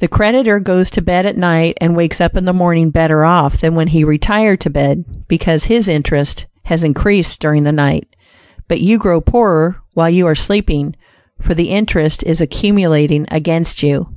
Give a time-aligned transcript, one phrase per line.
[0.00, 3.58] The creditor goes to bed at night and wakes up in the morning better off
[3.62, 8.06] than when he retired to bed, because his interest has increased during the night,
[8.68, 10.94] but you grow poorer while you are sleeping,
[11.40, 14.10] for the interest is accumulating against you.